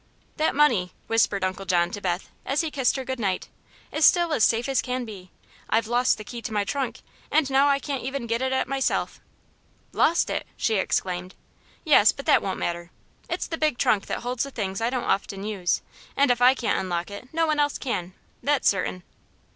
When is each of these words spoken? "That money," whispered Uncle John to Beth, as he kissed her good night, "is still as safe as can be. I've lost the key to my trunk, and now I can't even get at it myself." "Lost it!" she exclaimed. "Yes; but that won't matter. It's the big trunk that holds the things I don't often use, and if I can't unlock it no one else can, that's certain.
"That 0.37 0.55
money," 0.55 0.93
whispered 1.05 1.43
Uncle 1.43 1.67
John 1.67 1.91
to 1.91 2.01
Beth, 2.01 2.27
as 2.43 2.61
he 2.61 2.71
kissed 2.71 2.95
her 2.95 3.05
good 3.05 3.19
night, 3.19 3.49
"is 3.91 4.03
still 4.03 4.33
as 4.33 4.43
safe 4.43 4.67
as 4.67 4.81
can 4.81 5.05
be. 5.05 5.29
I've 5.69 5.85
lost 5.85 6.17
the 6.17 6.23
key 6.23 6.41
to 6.41 6.51
my 6.51 6.63
trunk, 6.63 7.01
and 7.29 7.47
now 7.51 7.67
I 7.67 7.77
can't 7.77 8.01
even 8.01 8.25
get 8.25 8.41
at 8.41 8.51
it 8.51 8.67
myself." 8.67 9.19
"Lost 9.91 10.31
it!" 10.31 10.47
she 10.57 10.77
exclaimed. 10.77 11.35
"Yes; 11.85 12.11
but 12.11 12.25
that 12.25 12.41
won't 12.41 12.57
matter. 12.57 12.89
It's 13.29 13.45
the 13.45 13.59
big 13.59 13.77
trunk 13.77 14.07
that 14.07 14.21
holds 14.21 14.41
the 14.41 14.49
things 14.49 14.81
I 14.81 14.89
don't 14.89 15.03
often 15.03 15.43
use, 15.43 15.83
and 16.17 16.31
if 16.31 16.41
I 16.41 16.55
can't 16.55 16.79
unlock 16.79 17.11
it 17.11 17.31
no 17.31 17.45
one 17.45 17.59
else 17.59 17.77
can, 17.77 18.13
that's 18.41 18.67
certain. 18.67 19.03